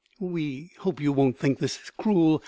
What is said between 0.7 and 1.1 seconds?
hope